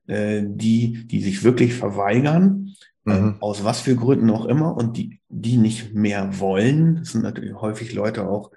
äh, 0.07 0.43
die, 0.47 1.07
die 1.09 1.21
sich 1.21 1.43
wirklich 1.43 1.75
verweigern, 1.75 2.71
äh, 3.07 3.19
Mhm. 3.21 3.35
aus 3.41 3.65
was 3.65 3.81
für 3.81 3.97
Gründen 3.97 4.31
auch 4.31 4.47
immer, 4.47 4.77
und 4.77 4.97
die, 4.97 5.21
die 5.29 5.57
nicht 5.57 5.95
mehr 5.95 6.39
wollen. 6.39 6.97
Das 7.01 7.09
sind 7.13 7.23
natürlich 7.23 7.55
häufig 7.61 7.93
Leute 7.93 8.29
auch, 8.29 8.53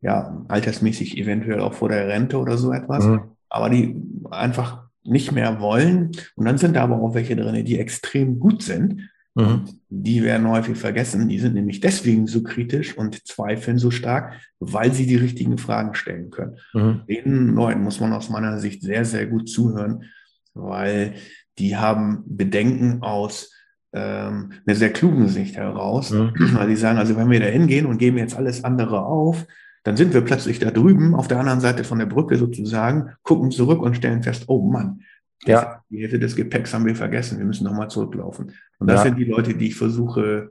ja, 0.00 0.44
altersmäßig 0.48 1.16
eventuell 1.18 1.60
auch 1.60 1.72
vor 1.74 1.88
der 1.88 2.08
Rente 2.08 2.36
oder 2.38 2.58
so 2.58 2.72
etwas 2.72 3.04
Mhm. 3.06 3.20
aber 3.48 3.70
die 3.70 3.94
einfach 4.30 4.85
nicht 5.08 5.32
mehr 5.32 5.60
wollen. 5.60 6.12
Und 6.34 6.46
dann 6.46 6.58
sind 6.58 6.76
da 6.76 6.82
aber 6.82 7.00
auch 7.00 7.14
welche 7.14 7.36
drin, 7.36 7.64
die 7.64 7.78
extrem 7.78 8.38
gut 8.38 8.62
sind. 8.62 9.10
Mhm. 9.34 9.64
Die 9.90 10.22
werden 10.22 10.48
häufig 10.48 10.78
vergessen. 10.78 11.28
Die 11.28 11.38
sind 11.38 11.54
nämlich 11.54 11.80
deswegen 11.80 12.26
so 12.26 12.42
kritisch 12.42 12.96
und 12.96 13.26
zweifeln 13.26 13.78
so 13.78 13.90
stark, 13.90 14.34
weil 14.60 14.92
sie 14.92 15.06
die 15.06 15.16
richtigen 15.16 15.58
Fragen 15.58 15.94
stellen 15.94 16.30
können. 16.30 16.56
Mhm. 16.72 17.02
Den 17.08 17.54
Leuten 17.54 17.82
muss 17.82 18.00
man 18.00 18.12
aus 18.12 18.30
meiner 18.30 18.58
Sicht 18.58 18.82
sehr, 18.82 19.04
sehr 19.04 19.26
gut 19.26 19.48
zuhören, 19.48 20.04
weil 20.54 21.14
die 21.58 21.76
haben 21.76 22.22
Bedenken 22.26 23.02
aus 23.02 23.52
ähm, 23.92 24.52
einer 24.66 24.76
sehr 24.76 24.92
klugen 24.92 25.28
Sicht 25.28 25.56
heraus. 25.56 26.10
Mhm. 26.10 26.32
Weil 26.54 26.68
die 26.68 26.76
sagen, 26.76 26.98
also 26.98 27.16
wenn 27.16 27.30
wir 27.30 27.40
da 27.40 27.46
hingehen 27.46 27.86
und 27.86 27.98
geben 27.98 28.18
jetzt 28.18 28.36
alles 28.36 28.64
andere 28.64 29.04
auf, 29.04 29.46
dann 29.86 29.96
sind 29.96 30.12
wir 30.12 30.20
plötzlich 30.22 30.58
da 30.58 30.72
drüben 30.72 31.14
auf 31.14 31.28
der 31.28 31.38
anderen 31.38 31.60
Seite 31.60 31.84
von 31.84 32.00
der 32.00 32.06
Brücke 32.06 32.36
sozusagen, 32.36 33.10
gucken 33.22 33.52
zurück 33.52 33.80
und 33.80 33.94
stellen 33.96 34.22
fest, 34.24 34.44
oh 34.48 34.68
Mann, 34.68 35.02
Ja. 35.46 35.82
die 35.90 36.00
Hälfte 36.00 36.18
des 36.18 36.34
Gepäcks 36.34 36.74
haben 36.74 36.86
wir 36.86 36.96
vergessen, 36.96 37.38
wir 37.38 37.44
müssen 37.46 37.62
nochmal 37.64 37.88
zurücklaufen. 37.88 38.50
Und 38.80 38.88
das 38.88 39.00
Ja. 39.00 39.02
sind 39.10 39.18
die 39.18 39.24
Leute, 39.24 39.54
die 39.54 39.68
ich 39.68 39.76
versuche 39.76 40.50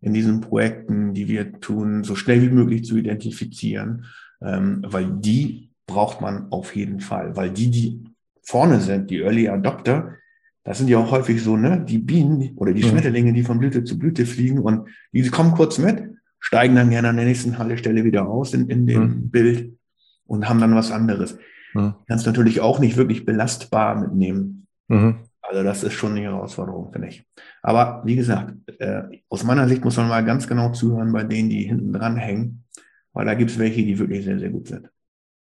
in 0.00 0.14
diesen 0.14 0.40
Projekten, 0.40 1.14
die 1.14 1.26
wir 1.26 1.60
tun, 1.60 2.04
so 2.04 2.14
schnell 2.14 2.40
wie 2.42 2.48
möglich 2.54 2.84
zu 2.84 2.96
identifizieren, 2.96 4.04
ähm, 4.40 4.82
weil 4.86 5.06
die 5.18 5.72
braucht 5.88 6.20
man 6.20 6.52
auf 6.52 6.76
jeden 6.76 7.00
Fall, 7.00 7.34
weil 7.36 7.50
die, 7.50 7.70
die 7.72 8.04
vorne 8.42 8.80
sind, 8.80 9.10
die 9.10 9.18
Early 9.20 9.48
Adopter, 9.48 10.14
das 10.62 10.78
sind 10.78 10.88
ja 10.88 10.98
auch 10.98 11.10
häufig 11.10 11.42
so, 11.42 11.56
ne, 11.56 11.84
die 11.88 11.98
Bienen 11.98 12.52
oder 12.54 12.72
die 12.72 12.84
Mhm. 12.84 12.88
Schmetterlinge, 12.90 13.32
die 13.32 13.42
von 13.42 13.58
Blüte 13.58 13.82
zu 13.82 13.98
Blüte 13.98 14.24
fliegen 14.26 14.60
und 14.60 14.88
die 15.12 15.28
kommen 15.28 15.52
kurz 15.54 15.78
mit 15.78 16.04
steigen 16.40 16.74
dann 16.74 16.90
gerne 16.90 17.10
an 17.10 17.16
der 17.16 17.26
nächsten 17.26 17.58
Haltestelle 17.58 18.04
wieder 18.04 18.26
aus 18.26 18.54
in, 18.54 18.68
in 18.68 18.86
dem 18.86 19.02
mhm. 19.02 19.30
Bild 19.30 19.78
und 20.26 20.48
haben 20.48 20.60
dann 20.60 20.74
was 20.74 20.90
anderes. 20.90 21.38
Mhm. 21.74 21.94
Kannst 22.08 22.26
natürlich 22.26 22.60
auch 22.60 22.78
nicht 22.78 22.96
wirklich 22.96 23.24
belastbar 23.24 24.00
mitnehmen. 24.00 24.66
Mhm. 24.88 25.20
Also 25.42 25.62
das 25.62 25.82
ist 25.82 25.94
schon 25.94 26.12
eine 26.12 26.22
Herausforderung, 26.22 26.92
finde 26.92 27.08
ich. 27.08 27.24
Aber 27.62 28.02
wie 28.04 28.16
gesagt, 28.16 28.54
äh, 28.78 29.02
aus 29.28 29.44
meiner 29.44 29.68
Sicht 29.68 29.84
muss 29.84 29.96
man 29.96 30.08
mal 30.08 30.24
ganz 30.24 30.46
genau 30.46 30.70
zuhören 30.70 31.12
bei 31.12 31.24
denen, 31.24 31.50
die 31.50 31.64
hinten 31.64 31.92
dran 31.92 32.16
hängen, 32.16 32.64
weil 33.12 33.26
da 33.26 33.34
gibt 33.34 33.50
es 33.50 33.58
welche, 33.58 33.82
die 33.82 33.98
wirklich 33.98 34.24
sehr, 34.24 34.38
sehr 34.38 34.50
gut 34.50 34.68
sind. 34.68 34.88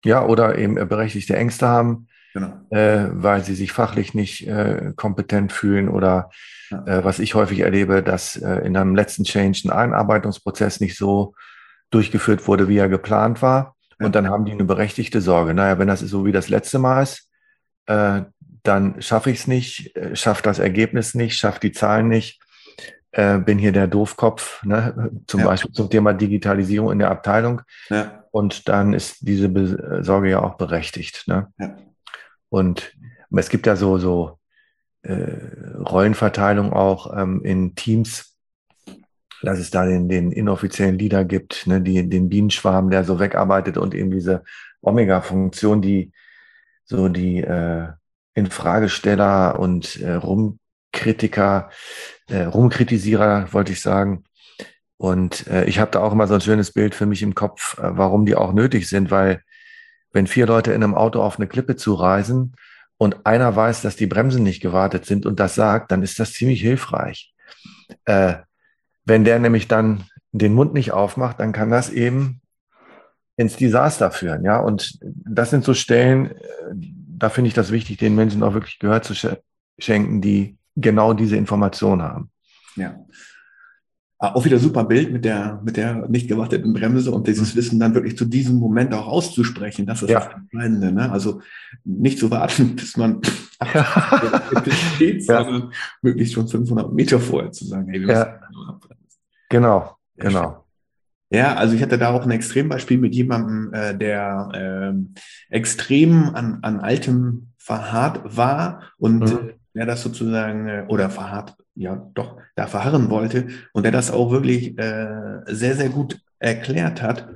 Ja, 0.05 0.25
oder 0.25 0.57
eben 0.57 0.75
berechtigte 0.75 1.35
Ängste 1.35 1.67
haben, 1.67 2.07
genau. 2.33 2.53
äh, 2.69 3.09
weil 3.11 3.43
sie 3.43 3.55
sich 3.55 3.71
fachlich 3.71 4.13
nicht 4.13 4.47
äh, 4.47 4.93
kompetent 4.95 5.51
fühlen 5.51 5.89
oder 5.89 6.29
ja. 6.69 6.85
äh, 6.85 7.03
was 7.03 7.19
ich 7.19 7.35
häufig 7.35 7.59
erlebe, 7.59 8.03
dass 8.03 8.35
äh, 8.35 8.65
in 8.65 8.75
einem 8.77 8.95
letzten 8.95 9.23
Change 9.23 9.61
ein 9.65 9.71
Einarbeitungsprozess 9.71 10.79
nicht 10.79 10.97
so 10.97 11.33
durchgeführt 11.89 12.47
wurde, 12.47 12.67
wie 12.67 12.77
er 12.77 12.89
geplant 12.89 13.41
war. 13.41 13.75
Ja. 13.99 14.07
Und 14.07 14.15
dann 14.15 14.29
haben 14.29 14.45
die 14.45 14.51
eine 14.51 14.65
berechtigte 14.65 15.21
Sorge. 15.21 15.53
Naja, 15.53 15.79
wenn 15.79 15.87
das 15.87 16.01
so 16.01 16.25
wie 16.25 16.31
das 16.31 16.49
letzte 16.49 16.79
Mal 16.79 17.03
ist, 17.03 17.29
äh, 17.87 18.21
dann 18.63 19.01
schaffe 19.01 19.31
ich 19.31 19.39
es 19.39 19.47
nicht, 19.47 19.95
äh, 19.95 20.15
schaffe 20.15 20.43
das 20.43 20.59
Ergebnis 20.59 21.15
nicht, 21.15 21.37
schaffe 21.37 21.59
die 21.61 21.71
Zahlen 21.71 22.07
nicht, 22.07 22.41
bin 23.45 23.57
hier 23.57 23.71
der 23.71 23.87
Doofkopf, 23.87 24.63
ne? 24.63 25.09
zum 25.25 25.39
ja. 25.39 25.47
Beispiel 25.47 25.71
zum 25.71 25.89
Thema 25.89 26.13
Digitalisierung 26.13 26.91
in 26.91 26.99
der 26.99 27.09
Abteilung. 27.09 27.63
Ja. 27.89 28.25
Und 28.29 28.67
dann 28.67 28.93
ist 28.93 29.27
diese 29.27 30.03
Sorge 30.03 30.29
ja 30.29 30.43
auch 30.43 30.55
berechtigt. 30.55 31.23
Ne? 31.25 31.47
Ja. 31.57 31.75
Und 32.49 32.93
es 33.31 33.49
gibt 33.49 33.67
ja 33.67 33.75
so, 33.75 33.97
so 33.97 34.39
äh, 35.03 35.13
Rollenverteilung 35.77 36.73
auch 36.73 37.15
ähm, 37.17 37.43
in 37.43 37.75
Teams, 37.75 38.35
dass 39.41 39.59
es 39.59 39.69
da 39.69 39.85
den, 39.85 40.09
den 40.09 40.31
inoffiziellen 40.31 40.97
Leader 40.97 41.23
gibt, 41.25 41.67
ne? 41.67 41.81
die, 41.81 42.07
den 42.09 42.29
Bienenschwarm, 42.29 42.89
der 42.89 43.03
so 43.03 43.19
wegarbeitet 43.19 43.77
und 43.77 43.93
eben 43.93 44.11
diese 44.11 44.43
Omega-Funktion, 44.81 45.81
die 45.81 46.11
so 46.85 47.09
die 47.09 47.39
äh, 47.39 47.89
Infragesteller 48.33 49.59
und 49.59 49.99
äh, 50.01 50.13
Rumkritiker, 50.13 51.69
äh, 52.29 52.43
Rumkritisierer, 52.43 53.51
wollte 53.51 53.73
ich 53.73 53.81
sagen. 53.81 54.23
Und 54.97 55.47
äh, 55.47 55.65
ich 55.65 55.79
habe 55.79 55.91
da 55.91 55.99
auch 55.99 56.13
immer 56.13 56.27
so 56.27 56.33
ein 56.33 56.41
schönes 56.41 56.71
Bild 56.71 56.95
für 56.95 57.05
mich 57.05 57.21
im 57.21 57.35
Kopf, 57.35 57.77
äh, 57.77 57.97
warum 57.97 58.25
die 58.25 58.35
auch 58.35 58.53
nötig 58.53 58.89
sind, 58.89 59.11
weil 59.11 59.43
wenn 60.11 60.27
vier 60.27 60.45
Leute 60.45 60.71
in 60.71 60.83
einem 60.83 60.95
Auto 60.95 61.21
auf 61.21 61.37
eine 61.37 61.47
Klippe 61.47 61.75
zureisen 61.75 62.55
und 62.97 63.25
einer 63.25 63.55
weiß, 63.55 63.81
dass 63.81 63.95
die 63.95 64.07
Bremsen 64.07 64.43
nicht 64.43 64.61
gewartet 64.61 65.05
sind 65.05 65.25
und 65.25 65.39
das 65.39 65.55
sagt, 65.55 65.91
dann 65.91 66.03
ist 66.03 66.19
das 66.19 66.33
ziemlich 66.33 66.61
hilfreich. 66.61 67.33
Äh, 68.05 68.35
wenn 69.05 69.23
der 69.23 69.39
nämlich 69.39 69.67
dann 69.67 70.05
den 70.31 70.53
Mund 70.53 70.73
nicht 70.73 70.91
aufmacht, 70.91 71.39
dann 71.39 71.53
kann 71.53 71.69
das 71.69 71.89
eben 71.89 72.41
ins 73.37 73.55
Desaster 73.55 74.11
führen. 74.11 74.43
Ja, 74.43 74.59
und 74.59 74.99
das 75.01 75.51
sind 75.51 75.63
so 75.63 75.73
Stellen, 75.73 76.31
äh, 76.31 76.35
da 76.73 77.29
finde 77.29 77.49
ich 77.49 77.53
das 77.53 77.71
wichtig, 77.71 77.97
den 77.97 78.15
Menschen 78.15 78.43
auch 78.43 78.53
wirklich 78.53 78.79
Gehör 78.79 79.01
zu 79.01 79.13
schenken, 79.79 80.21
die 80.21 80.57
genau 80.75 81.13
diese 81.13 81.37
Information 81.37 82.01
haben. 82.01 82.31
Ja. 82.75 82.99
Ah, 84.19 84.33
auch 84.33 84.45
wieder 84.45 84.57
super 84.57 84.83
Bild 84.83 85.11
mit 85.11 85.25
der, 85.25 85.61
mit 85.63 85.77
der 85.77 86.07
nicht 86.09 86.27
gewarteten 86.27 86.73
Bremse 86.73 87.11
und 87.11 87.27
dieses 87.27 87.53
mhm. 87.53 87.57
Wissen 87.59 87.79
dann 87.79 87.93
wirklich 87.93 88.17
zu 88.17 88.25
diesem 88.25 88.55
Moment 88.55 88.91
auch 88.95 89.05
auszusprechen. 89.05 89.85
Das 89.85 90.01
ist 90.01 90.09
ja. 90.09 90.21
das 90.21 90.33
Entscheidende. 90.33 90.91
Ne? 90.91 91.11
Also 91.11 91.41
nicht 91.83 92.17
zu 92.17 92.31
warten, 92.31 92.75
bis 92.75 92.97
man 92.97 93.21
steht, 94.95 95.23
ja. 95.27 95.43
sondern 95.43 95.71
wirklich 96.01 96.31
schon 96.31 96.47
500 96.47 96.91
Meter 96.91 97.19
vorher 97.19 97.51
zu 97.51 97.65
sagen, 97.65 97.89
hey, 97.89 98.01
wir 98.01 98.11
ja. 98.11 98.39
Genau, 99.49 99.95
genau. 100.15 100.65
Ja, 101.29 101.55
also 101.55 101.75
ich 101.75 101.83
hatte 101.83 101.99
da 101.99 102.09
auch 102.09 102.23
ein 102.23 102.31
Extrembeispiel 102.31 102.97
mit 102.97 103.13
jemandem, 103.13 103.71
äh, 103.73 103.95
der 103.95 104.49
äh, 104.53 105.55
extrem 105.55 106.33
an, 106.33 106.59
an 106.63 106.79
altem 106.79 107.49
verharrt 107.57 108.35
war 108.35 108.81
und 108.97 109.19
mhm. 109.19 109.51
der 109.75 109.85
das 109.85 110.01
sozusagen, 110.01 110.67
äh, 110.67 110.85
oder 110.87 111.09
verharrt 111.09 111.55
ja 111.77 112.09
doch 112.13 112.37
da 112.55 112.67
verharren 112.67 113.09
wollte 113.09 113.47
und 113.73 113.83
der 113.83 113.91
das 113.91 114.11
auch 114.11 114.31
wirklich 114.31 114.77
äh, 114.77 115.41
sehr, 115.45 115.75
sehr 115.75 115.89
gut 115.89 116.19
erklärt 116.39 117.01
hat. 117.01 117.27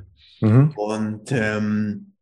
Mhm. 0.41 0.71
Und 0.75 1.31
ähm, 1.31 2.13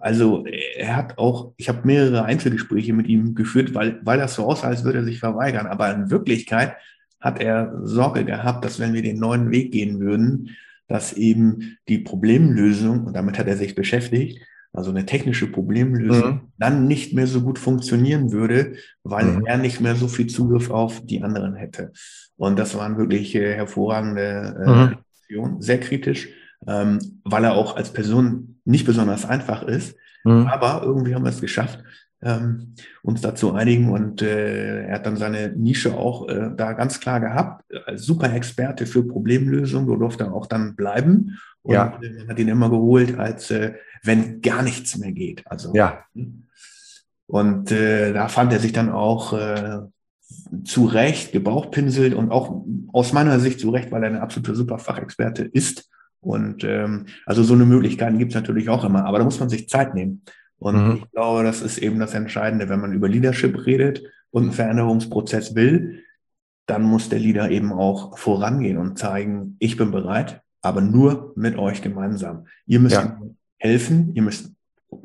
also 0.00 0.44
er 0.46 0.96
hat 0.96 1.18
auch, 1.18 1.52
ich 1.56 1.68
habe 1.68 1.80
mehrere 1.84 2.24
Einzelgespräche 2.24 2.92
mit 2.92 3.06
ihm 3.08 3.34
geführt, 3.34 3.74
weil, 3.74 4.00
weil 4.02 4.18
das 4.18 4.34
so 4.34 4.46
aussah, 4.46 4.68
als 4.68 4.84
würde 4.84 4.98
er 4.98 5.04
sich 5.04 5.20
verweigern. 5.20 5.66
Aber 5.66 5.92
in 5.92 6.10
Wirklichkeit 6.10 6.74
hat 7.20 7.40
er 7.40 7.78
Sorge 7.84 8.24
gehabt, 8.24 8.64
dass 8.64 8.80
wenn 8.80 8.94
wir 8.94 9.02
den 9.02 9.18
neuen 9.18 9.50
Weg 9.50 9.72
gehen 9.72 10.00
würden, 10.00 10.56
dass 10.88 11.12
eben 11.12 11.76
die 11.88 11.98
Problemlösung, 11.98 13.04
und 13.04 13.14
damit 13.14 13.38
hat 13.38 13.46
er 13.46 13.56
sich 13.56 13.74
beschäftigt, 13.74 14.40
also 14.72 14.90
eine 14.90 15.06
technische 15.06 15.50
Problemlösung, 15.50 16.30
mhm. 16.30 16.40
dann 16.58 16.86
nicht 16.86 17.12
mehr 17.12 17.26
so 17.26 17.40
gut 17.40 17.58
funktionieren 17.58 18.32
würde, 18.32 18.74
weil 19.02 19.24
mhm. 19.26 19.46
er 19.46 19.58
nicht 19.58 19.80
mehr 19.80 19.96
so 19.96 20.06
viel 20.06 20.28
Zugriff 20.28 20.70
auf 20.70 21.04
die 21.04 21.22
anderen 21.22 21.54
hätte. 21.54 21.92
Und 22.36 22.58
das 22.58 22.76
waren 22.76 22.96
wirklich 22.96 23.34
äh, 23.34 23.54
hervorragende 23.54 24.96
äh, 25.28 25.36
mhm. 25.36 25.60
sehr 25.60 25.80
kritisch, 25.80 26.28
ähm, 26.66 26.98
weil 27.24 27.44
er 27.44 27.54
auch 27.54 27.76
als 27.76 27.92
Person 27.92 28.60
nicht 28.64 28.86
besonders 28.86 29.26
einfach 29.26 29.62
ist. 29.62 29.96
Mhm. 30.24 30.46
Aber 30.46 30.82
irgendwie 30.84 31.14
haben 31.14 31.24
wir 31.24 31.30
es 31.30 31.40
geschafft, 31.40 31.82
ähm, 32.22 32.74
uns 33.02 33.20
dazu 33.20 33.52
einigen. 33.52 33.90
Und 33.90 34.22
äh, 34.22 34.84
er 34.84 34.94
hat 34.94 35.06
dann 35.06 35.16
seine 35.16 35.50
Nische 35.50 35.96
auch 35.96 36.28
äh, 36.28 36.50
da 36.56 36.72
ganz 36.74 37.00
klar 37.00 37.20
gehabt. 37.20 37.64
Als 37.90 38.04
super 38.04 38.32
Experte 38.32 38.86
für 38.86 39.06
Problemlösungen, 39.06 39.86
so 39.86 39.96
durfte 39.96 40.24
er 40.24 40.32
auch 40.32 40.46
dann 40.46 40.76
bleiben. 40.76 41.38
Und 41.62 41.74
ja. 41.74 41.98
man 42.00 42.28
hat 42.28 42.38
ihn 42.38 42.48
immer 42.48 42.70
geholt, 42.70 43.18
als 43.18 43.50
äh, 43.50 43.74
wenn 44.02 44.40
gar 44.40 44.62
nichts 44.62 44.96
mehr 44.96 45.12
geht. 45.12 45.42
Also, 45.46 45.74
ja. 45.74 46.04
Und 47.26 47.70
äh, 47.70 48.12
da 48.12 48.28
fand 48.28 48.52
er 48.52 48.58
sich 48.58 48.72
dann 48.72 48.90
auch 48.90 49.32
äh, 49.32 49.80
zu 50.64 50.86
Recht 50.86 51.32
gebauchpinselt 51.32 52.14
und 52.14 52.30
auch 52.30 52.64
aus 52.92 53.12
meiner 53.12 53.38
Sicht 53.40 53.60
zu 53.60 53.70
Recht, 53.70 53.92
weil 53.92 54.02
er 54.02 54.08
eine 54.08 54.22
absolute 54.22 54.54
Superfachexperte 54.54 55.44
ist. 55.44 55.88
Und 56.20 56.64
ähm, 56.64 57.06
also 57.26 57.42
so 57.42 57.54
eine 57.54 57.64
Möglichkeit 57.64 58.16
gibt 58.18 58.32
es 58.32 58.34
natürlich 58.34 58.68
auch 58.68 58.84
immer, 58.84 59.04
aber 59.04 59.18
da 59.18 59.24
muss 59.24 59.40
man 59.40 59.48
sich 59.48 59.68
Zeit 59.68 59.94
nehmen. 59.94 60.22
Und 60.58 60.86
mhm. 60.86 60.96
ich 60.96 61.10
glaube, 61.12 61.42
das 61.42 61.62
ist 61.62 61.78
eben 61.78 61.98
das 61.98 62.14
Entscheidende, 62.14 62.68
wenn 62.68 62.80
man 62.80 62.92
über 62.92 63.08
Leadership 63.08 63.66
redet 63.66 64.02
und 64.30 64.44
einen 64.44 64.52
Veränderungsprozess 64.52 65.54
will, 65.54 66.04
dann 66.70 66.82
muss 66.82 67.08
der 67.08 67.18
Leader 67.18 67.50
eben 67.50 67.72
auch 67.72 68.16
vorangehen 68.16 68.78
und 68.78 68.96
zeigen, 68.96 69.56
ich 69.58 69.76
bin 69.76 69.90
bereit, 69.90 70.40
aber 70.62 70.80
nur 70.80 71.32
mit 71.34 71.58
euch 71.58 71.82
gemeinsam. 71.82 72.46
Ihr 72.64 72.78
müsst 72.78 72.94
ja. 72.94 73.20
helfen, 73.58 74.14
ihr 74.14 74.22
müsst 74.22 74.52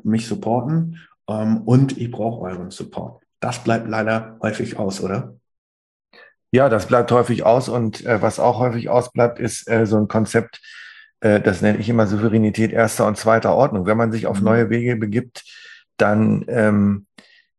mich 0.04 0.28
supporten 0.28 1.00
ähm, 1.28 1.62
und 1.62 1.98
ich 1.98 2.08
brauche 2.12 2.42
euren 2.42 2.70
Support. 2.70 3.20
Das 3.40 3.64
bleibt 3.64 3.88
leider 3.88 4.38
häufig 4.40 4.78
aus, 4.78 5.00
oder? 5.00 5.34
Ja, 6.52 6.68
das 6.68 6.86
bleibt 6.86 7.10
häufig 7.10 7.44
aus 7.44 7.68
und 7.68 8.06
äh, 8.06 8.22
was 8.22 8.38
auch 8.38 8.60
häufig 8.60 8.88
ausbleibt, 8.88 9.40
ist 9.40 9.68
äh, 9.68 9.86
so 9.86 9.96
ein 9.96 10.06
Konzept, 10.06 10.60
äh, 11.18 11.40
das 11.40 11.62
nenne 11.62 11.78
ich 11.78 11.88
immer 11.88 12.06
Souveränität 12.06 12.70
erster 12.72 13.08
und 13.08 13.16
zweiter 13.16 13.56
Ordnung. 13.56 13.86
Wenn 13.86 13.96
man 13.96 14.12
sich 14.12 14.28
auf 14.28 14.38
mhm. 14.38 14.44
neue 14.44 14.70
Wege 14.70 14.94
begibt, 14.94 15.42
dann 15.96 16.44
ähm, 16.46 17.06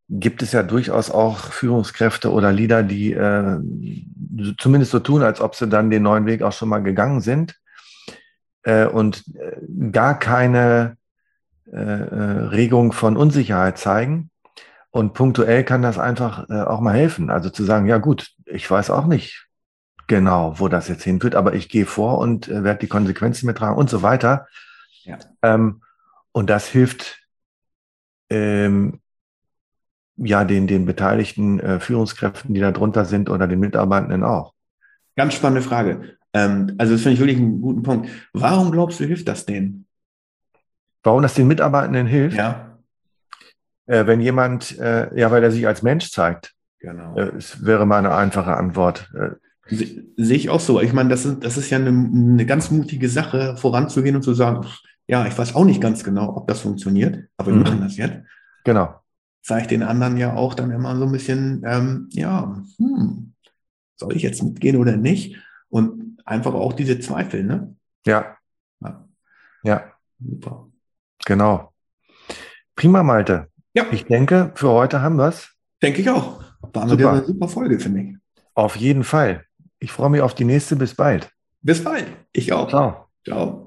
gibt 0.10 0.42
es 0.42 0.54
ja 0.54 0.64
durchaus 0.64 1.12
auch 1.12 1.52
Führungskräfte 1.52 2.32
oder 2.32 2.52
Leader, 2.52 2.84
die 2.84 3.14
äh, 3.14 3.60
zumindest 4.58 4.92
so 4.92 5.00
tun, 5.00 5.22
als 5.22 5.42
ob 5.42 5.56
sie 5.56 5.68
dann 5.68 5.90
den 5.90 6.04
neuen 6.04 6.26
Weg 6.26 6.42
auch 6.42 6.54
schon 6.54 6.70
mal 6.70 6.82
gegangen 6.82 7.22
sind 7.22 7.60
äh, 8.64 8.86
und 8.86 9.24
äh, 9.36 9.92
gar 9.92 10.18
keine 10.18 10.98
äh, 11.72 11.80
äh, 11.80 12.46
Regung 12.48 12.94
von 12.94 13.18
Unsicherheit 13.18 13.78
zeigen. 13.78 14.30
Und 14.90 15.14
punktuell 15.14 15.66
kann 15.66 15.82
das 15.82 16.00
einfach 16.00 16.50
äh, 16.50 16.62
auch 16.62 16.80
mal 16.80 16.96
helfen. 16.96 17.30
Also 17.30 17.50
zu 17.50 17.66
sagen, 17.66 17.88
ja 17.88 17.98
gut, 17.98 18.32
ich 18.46 18.70
weiß 18.72 18.90
auch 18.90 19.06
nicht, 19.06 19.48
genau, 20.08 20.58
wo 20.60 20.70
das 20.70 20.88
jetzt 20.88 21.04
hinführt, 21.04 21.36
aber 21.36 21.54
ich 21.54 21.68
gehe 21.68 21.86
vor 21.86 22.20
und 22.20 22.48
werde 22.48 22.80
die 22.80 22.88
Konsequenzen 22.88 23.46
mittragen 23.46 23.78
und 23.78 23.90
so 23.90 24.02
weiter. 24.02 24.48
Ja. 25.04 25.18
Ähm, 25.42 25.82
und 26.32 26.50
das 26.50 26.68
hilft 26.68 27.20
ähm, 28.30 29.02
ja 30.18 30.44
den, 30.44 30.68
den 30.68 30.86
beteiligten 30.86 31.60
äh, 31.60 31.80
Führungskräften, 31.80 32.54
die 32.54 32.60
da 32.60 32.72
drunter 32.72 33.06
sind 33.06 33.30
oder 33.30 33.48
den 33.48 33.60
Mitarbeitenden 33.60 34.24
auch. 34.24 34.54
Ganz 35.16 35.34
spannende 35.34 35.62
Frage. 35.62 36.18
Ähm, 36.34 36.76
also 36.78 36.94
das 36.94 37.02
finde 37.02 37.14
ich 37.14 37.20
wirklich 37.20 37.38
einen 37.38 37.62
guten 37.62 37.84
Punkt. 37.84 38.10
Warum 38.34 38.72
glaubst 38.72 39.00
du, 39.00 39.06
hilft 39.06 39.28
das 39.28 39.46
denen? 39.46 39.86
Warum 41.04 41.22
das 41.22 41.36
den 41.36 41.48
Mitarbeitenden 41.48 42.08
hilft? 42.08 42.38
Ja. 42.38 42.80
Äh, 43.86 44.06
wenn 44.06 44.20
jemand, 44.20 44.78
äh, 44.80 45.18
ja, 45.18 45.32
weil 45.32 45.44
er 45.44 45.52
sich 45.52 45.66
als 45.66 45.82
Mensch 45.82 46.12
zeigt. 46.12 46.54
Genau. 46.80 47.16
Äh, 47.16 47.32
es 47.38 47.66
wäre 47.66 47.86
mal 47.86 48.00
eine 48.00 48.14
einfache 48.14 48.56
Antwort. 48.56 49.12
Äh, 49.16 49.32
Sehe 49.70 50.38
ich 50.38 50.50
auch 50.50 50.60
so. 50.60 50.82
Ich 50.82 50.94
meine, 50.94 51.10
das 51.10 51.26
ist, 51.26 51.44
das 51.44 51.58
ist 51.58 51.70
ja 51.70 51.78
eine, 51.78 51.90
eine 51.90 52.46
ganz 52.46 52.72
mutige 52.72 53.10
Sache, 53.10 53.58
voranzugehen 53.58 54.16
und 54.16 54.22
zu 54.22 54.34
sagen, 54.34 54.66
ja, 55.08 55.26
ich 55.26 55.38
weiß 55.38 55.56
auch 55.56 55.66
nicht 55.66 55.82
ganz 55.82 56.04
genau, 56.04 56.36
ob 56.36 56.48
das 56.48 56.62
funktioniert, 56.62 57.28
aber 57.38 57.52
wir 57.52 57.56
mhm. 57.56 57.64
machen 57.64 57.82
das 57.82 57.98
jetzt. 57.98 58.20
Genau. 58.64 59.00
Zeigt 59.48 59.72
den 59.72 59.82
anderen 59.82 60.18
ja 60.18 60.34
auch 60.36 60.54
dann 60.56 60.72
immer 60.72 60.98
so 60.98 61.06
ein 61.06 61.12
bisschen, 61.14 61.64
ähm, 61.66 62.10
ja, 62.12 62.62
hm, 62.78 63.34
soll 63.96 64.14
ich 64.14 64.22
jetzt 64.22 64.44
mitgehen 64.44 64.76
oder 64.76 64.98
nicht? 64.98 65.38
Und 65.70 66.18
einfach 66.26 66.54
auch 66.54 66.74
diese 66.74 67.00
Zweifel, 67.00 67.46
ne? 67.46 67.74
Ja. 68.06 68.36
Ja. 68.82 69.08
Ja, 69.64 69.94
Super. 70.20 70.68
genau. 71.26 71.72
Prima, 72.76 73.04
Malte. 73.04 73.48
Ja, 73.74 73.86
Ich 73.92 74.04
denke, 74.04 74.52
für 74.56 74.70
heute 74.70 75.02
haben 75.02 75.16
wir 75.16 75.30
es. 75.30 75.56
denke 75.82 76.02
ich 76.02 76.10
auch. 76.10 76.44
War 76.74 76.82
eine 76.84 76.92
Super. 76.92 77.12
eine 77.14 77.24
super 77.26 77.48
Folge, 77.48 77.80
finde 77.80 78.02
ich. 78.02 78.18
Auf 78.54 78.76
jeden 78.76 79.06
Fall. 79.06 79.46
Ich 79.80 79.94
freue 79.94 80.10
mich 80.10 80.20
auf 80.22 80.36
die 80.36 80.44
nächste. 80.44 80.76
Bis 80.76 80.94
bald. 80.94 81.30
Bis 81.62 81.82
bald. 81.84 82.06
Ich 82.34 82.52
auch. 82.52 82.68
Ciao. 82.68 83.08
Ciao. 83.24 83.67